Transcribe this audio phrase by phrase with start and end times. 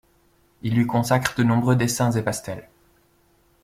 [0.63, 2.67] Il lui consacre de nombreux dessins et pastels.